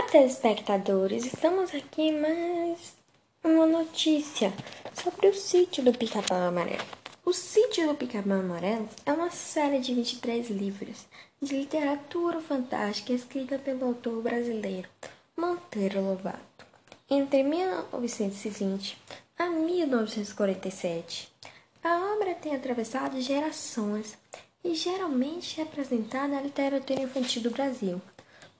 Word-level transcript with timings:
Olá, 0.00 0.08
telespectadores! 0.08 1.26
Estamos 1.26 1.74
aqui 1.74 2.10
mais 2.10 2.94
uma 3.44 3.66
notícia 3.66 4.50
sobre 4.94 5.28
o 5.28 5.34
sítio 5.34 5.84
do 5.84 5.92
Pica-Pau 5.92 6.38
Amarelo. 6.38 6.82
O 7.22 7.34
sítio 7.34 7.86
do 7.86 7.94
Pica-Pau 7.94 8.40
Amarelo 8.40 8.88
é 9.04 9.12
uma 9.12 9.30
série 9.30 9.78
de 9.78 9.94
23 9.94 10.48
livros 10.48 11.04
de 11.40 11.54
literatura 11.54 12.40
fantástica 12.40 13.12
escrita 13.12 13.58
pelo 13.58 13.84
autor 13.88 14.22
brasileiro 14.22 14.88
Monteiro 15.36 16.00
Lobato 16.00 16.64
entre 17.10 17.42
1920 17.42 18.96
a 19.38 19.50
1947. 19.50 21.30
A 21.84 22.14
obra 22.14 22.34
tem 22.34 22.56
atravessado 22.56 23.20
gerações 23.20 24.16
e 24.64 24.74
geralmente 24.74 25.60
é 25.60 25.64
apresentada 25.64 26.28
na 26.28 26.40
literatura 26.40 27.02
infantil 27.02 27.42
do 27.42 27.50
Brasil 27.50 28.00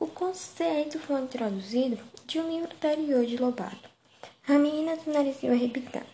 o 0.01 0.07
conceito 0.07 0.99
foi 0.99 1.21
introduzido 1.21 1.99
de 2.27 2.41
um 2.41 2.51
livro 2.51 2.75
anterior 2.75 3.27
de 3.27 3.37
Lobato, 3.37 3.91
A 4.49 4.55
Menina 4.55 4.97
do 4.97 5.13
Narizinho 5.13 5.53
Arrebitado, 5.53 6.07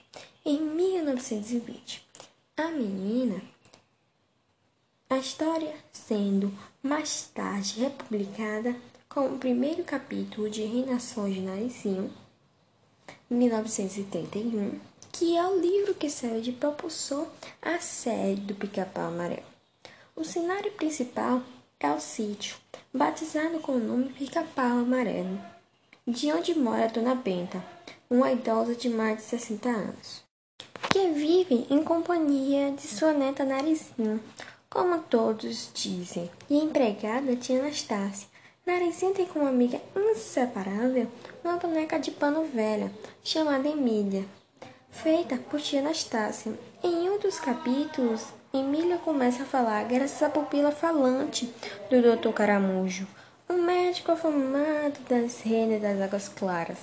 em 0.44 0.60
1920. 0.60 2.04
A 2.56 2.66
menina, 2.68 3.40
a 5.08 5.18
história 5.18 5.72
sendo 5.92 6.52
mais 6.82 7.30
tarde 7.32 7.78
republicada 7.78 8.74
como 9.08 9.36
o 9.36 9.38
primeiro 9.38 9.84
capítulo 9.84 10.50
de 10.50 10.64
Reinações 10.64 11.34
de 11.36 11.40
Narizinho, 11.42 12.12
1931, 13.30 14.80
que 15.12 15.36
é 15.36 15.46
o 15.46 15.60
livro 15.60 15.94
que 15.94 16.10
serve 16.10 16.40
de 16.40 16.52
propulsor 16.52 17.28
à 17.62 17.78
série 17.78 18.40
do 18.40 18.54
Pica-Pau 18.54 19.06
Amarelo. 19.06 19.46
O 20.16 20.24
cenário 20.24 20.72
principal 20.72 21.40
é 21.78 21.90
o 21.90 22.00
sítio, 22.00 22.56
batizado 22.96 23.60
com 23.60 23.72
o 23.72 23.78
nome 23.78 24.08
Pica-Pau 24.08 24.78
Amarelo, 24.78 25.38
de 26.08 26.32
onde 26.32 26.58
mora 26.58 26.88
Dona 26.88 27.14
Benta, 27.14 27.62
uma 28.08 28.32
idosa 28.32 28.74
de 28.74 28.88
mais 28.88 29.18
de 29.18 29.24
60 29.24 29.68
anos, 29.68 30.24
que 30.90 31.10
vive 31.10 31.66
em 31.68 31.84
companhia 31.84 32.72
de 32.72 32.88
sua 32.88 33.12
neta 33.12 33.44
Narizinho, 33.44 34.18
como 34.70 34.98
todos 35.02 35.70
dizem, 35.74 36.30
e 36.48 36.56
empregada 36.56 37.36
tia 37.36 37.60
Anastácia. 37.60 38.28
Narizinho 38.64 39.12
tem 39.12 39.26
como 39.26 39.46
amiga 39.46 39.78
inseparável 39.94 41.06
uma 41.44 41.58
boneca 41.58 41.98
de 41.98 42.10
pano 42.10 42.44
velha, 42.44 42.90
chamada 43.22 43.68
Emília, 43.68 44.24
feita 45.02 45.36
por 45.36 45.60
tia 45.60 45.80
Anastácia. 45.80 46.58
Em 46.82 47.10
um 47.10 47.18
dos 47.18 47.38
capítulos, 47.38 48.24
Emília 48.52 48.96
começa 48.98 49.42
a 49.42 49.46
falar 49.46 49.84
graças 49.84 50.22
à 50.22 50.30
pupila 50.30 50.72
falante 50.72 51.52
do 51.90 52.00
Dr. 52.00 52.32
Caramujo, 52.32 53.06
um 53.48 53.62
médico 53.62 54.12
afamado 54.12 54.98
das 55.08 55.40
renas 55.42 55.82
das 55.82 56.00
águas 56.00 56.28
claras. 56.28 56.78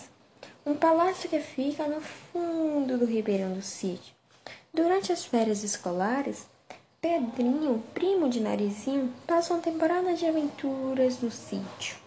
Um 0.65 0.75
palácio 0.75 1.29
que 1.29 1.39
fica 1.39 1.87
no 1.87 1.99
fundo 2.01 2.97
do 2.97 3.05
ribeirão 3.05 3.53
do 3.53 3.61
sítio. 3.61 4.13
Durante 4.73 5.11
as 5.11 5.25
férias 5.25 5.63
escolares, 5.63 6.47
Pedrinho, 7.01 7.83
primo 7.93 8.29
de 8.29 8.39
Narizinho, 8.39 9.11
passa 9.27 9.53
uma 9.53 9.61
temporada 9.61 10.13
de 10.13 10.25
aventuras 10.25 11.19
no 11.19 11.29
sítio. 11.29 11.97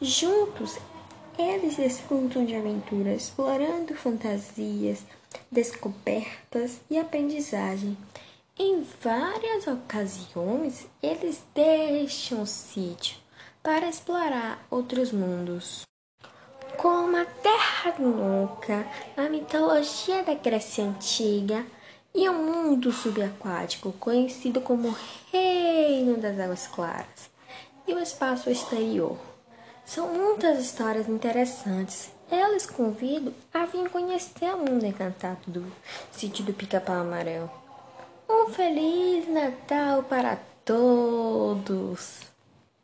Juntos, 0.00 0.78
eles 1.40 1.76
desfrutam 1.76 2.44
de 2.44 2.54
aventuras, 2.54 3.22
explorando 3.22 3.94
fantasias, 3.94 5.04
descobertas 5.50 6.80
e 6.90 6.98
aprendizagem. 6.98 7.96
Em 8.58 8.86
várias 9.02 9.66
ocasiões, 9.66 10.86
eles 11.02 11.42
deixam 11.54 12.42
o 12.42 12.46
sítio 12.46 13.16
para 13.62 13.88
explorar 13.88 14.66
outros 14.70 15.12
mundos, 15.12 15.82
como 16.76 17.16
a 17.16 17.24
Terra 17.24 17.94
Nunca, 17.98 18.86
a 19.16 19.28
mitologia 19.28 20.22
da 20.22 20.34
Grécia 20.34 20.84
Antiga 20.84 21.64
e 22.14 22.28
o 22.28 22.34
mundo 22.34 22.92
subaquático, 22.92 23.92
conhecido 23.92 24.60
como 24.60 24.96
Reino 25.32 26.16
das 26.16 26.38
Águas 26.38 26.66
Claras, 26.66 27.30
e 27.86 27.94
o 27.94 27.98
espaço 27.98 28.50
exterior. 28.50 29.29
São 29.84 30.08
muitas 30.08 30.60
histórias 30.60 31.08
interessantes. 31.08 32.10
Eu 32.30 32.52
les 32.52 32.66
convido 32.66 33.34
a 33.52 33.64
vir 33.66 33.90
conhecer 33.90 34.54
o 34.54 34.58
mundo 34.58 34.86
encantado 34.86 35.40
do 35.46 35.72
sítio 36.12 36.44
do 36.44 36.52
Pica-Pau 36.52 37.00
Amarelo. 37.00 37.50
Um 38.28 38.48
Feliz 38.50 39.28
Natal 39.28 40.04
para 40.04 40.38
todos! 40.64 42.29